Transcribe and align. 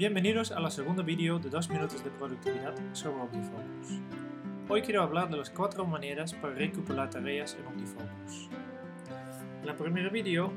Bienvenidos 0.00 0.50
a 0.50 0.60
la 0.60 0.70
segunda 0.70 1.02
vídeo 1.02 1.38
de 1.38 1.50
2 1.50 1.68
minutos 1.68 2.02
de 2.02 2.08
productividad 2.08 2.74
sobre 2.94 3.20
OmniFocus. 3.20 4.00
Hoy 4.66 4.80
quiero 4.80 5.02
hablar 5.02 5.28
de 5.28 5.36
las 5.36 5.50
cuatro 5.50 5.84
maneras 5.84 6.32
para 6.32 6.54
recuperar 6.54 7.10
tareas 7.10 7.54
en 7.60 7.66
OmniFocus. 7.66 8.48
En 9.60 9.66
la 9.66 9.76
primera 9.76 10.08
vídeo 10.08 10.54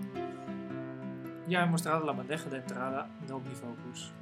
ya 1.49 1.61
he 1.61 1.65
mostrado 1.65 2.05
la 2.05 2.13
bandeja 2.13 2.49
de 2.49 2.59
entrada 2.59 3.09
de 3.27 3.33
OmniFocus. 3.33 4.13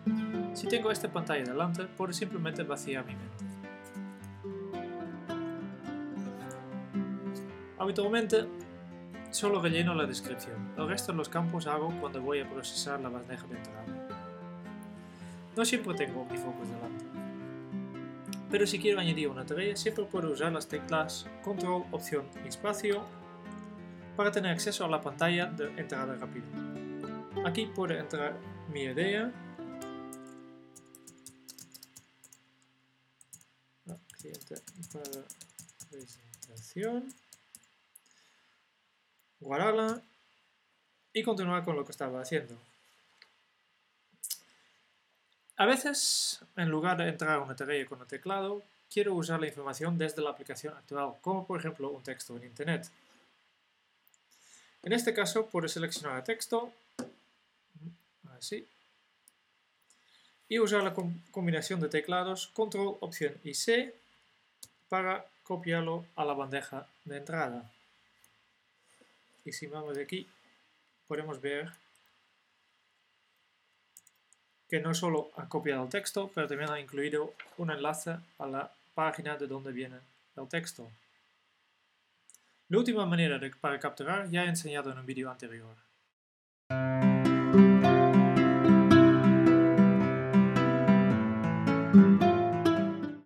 Si 0.55 0.67
tengo 0.67 0.89
esta 0.89 1.07
pantalla 1.13 1.43
delante, 1.43 1.83
puedo 1.85 2.11
simplemente 2.13 2.63
vaciar 2.63 3.05
mi 3.05 3.13
mente. 3.15 3.45
Habitualmente 7.77 8.47
solo 9.29 9.61
relleno 9.61 9.93
la 9.93 10.07
descripción, 10.07 10.73
el 10.79 10.87
resto 10.87 11.11
de 11.11 11.19
los 11.19 11.29
campos 11.29 11.67
hago 11.67 11.93
cuando 12.01 12.19
voy 12.19 12.39
a 12.39 12.49
procesar 12.49 12.99
la 13.01 13.09
bandeja 13.09 13.45
de 13.45 13.57
entrada. 13.57 14.10
No 15.55 15.65
siempre 15.65 15.93
tengo 15.95 16.21
OmniFocus 16.21 16.69
delante. 16.69 17.05
Pero 18.49 18.67
si 18.67 18.79
quiero 18.79 18.99
añadir 18.99 19.29
una 19.29 19.45
tarea, 19.45 19.75
siempre 19.75 20.05
puedo 20.05 20.31
usar 20.31 20.51
las 20.51 20.67
teclas 20.67 21.25
Control, 21.43 21.85
Opción 21.91 22.25
y 22.43 22.49
Espacio 22.49 23.05
para 24.15 24.31
tener 24.31 24.51
acceso 24.51 24.85
a 24.85 24.89
la 24.89 25.01
pantalla 25.01 25.45
de 25.45 25.67
entrada 25.79 26.15
rápida. 26.15 26.45
Aquí 27.45 27.65
puedo 27.67 27.93
entrar 27.93 28.37
mi 28.73 28.83
idea, 28.83 29.31
para 34.91 35.25
presentación, 35.89 37.13
guardarla 39.39 40.01
y 41.13 41.23
continuar 41.23 41.63
con 41.63 41.75
lo 41.75 41.85
que 41.85 41.91
estaba 41.91 42.21
haciendo. 42.21 42.55
A 45.61 45.67
veces, 45.67 46.39
en 46.57 46.69
lugar 46.69 46.97
de 46.97 47.07
entrar 47.07 47.33
a 47.33 47.39
una 47.39 47.55
tarea 47.55 47.85
con 47.85 48.01
el 48.01 48.07
teclado, 48.07 48.63
quiero 48.91 49.13
usar 49.13 49.39
la 49.39 49.45
información 49.45 49.95
desde 49.95 50.19
la 50.19 50.31
aplicación 50.31 50.73
actual, 50.73 51.13
como 51.21 51.45
por 51.45 51.59
ejemplo 51.59 51.91
un 51.91 52.01
texto 52.01 52.35
en 52.35 52.45
Internet. 52.45 52.89
En 54.81 54.91
este 54.91 55.13
caso, 55.13 55.45
puedo 55.45 55.67
seleccionar 55.67 56.17
el 56.17 56.23
texto, 56.23 56.73
así, 58.39 58.67
y 60.49 60.57
usar 60.57 60.81
la 60.81 60.95
combinación 61.29 61.79
de 61.79 61.89
teclados 61.89 62.47
Control, 62.55 62.97
Opción 62.99 63.35
y 63.43 63.53
C 63.53 63.93
para 64.89 65.27
copiarlo 65.43 66.07
a 66.15 66.25
la 66.25 66.33
bandeja 66.33 66.87
de 67.05 67.17
entrada. 67.17 67.71
Y 69.45 69.51
si 69.51 69.67
vamos 69.67 69.95
de 69.95 70.01
aquí, 70.01 70.27
podemos 71.07 71.39
ver 71.39 71.71
que 74.71 74.79
no 74.79 74.93
solo 74.93 75.31
ha 75.35 75.49
copiado 75.49 75.83
el 75.83 75.89
texto, 75.89 76.31
pero 76.33 76.47
también 76.47 76.69
ha 76.71 76.79
incluido 76.79 77.33
un 77.57 77.71
enlace 77.71 78.15
a 78.39 78.47
la 78.47 78.71
página 78.95 79.35
de 79.35 79.45
donde 79.45 79.73
viene 79.73 79.97
el 80.37 80.47
texto. 80.47 80.89
La 82.69 82.77
última 82.77 83.05
manera 83.05 83.37
de, 83.37 83.51
para 83.51 83.77
capturar 83.81 84.29
ya 84.31 84.45
he 84.45 84.47
enseñado 84.47 84.89
en 84.89 84.99
un 84.99 85.05
vídeo 85.05 85.29
anterior. 85.29 85.75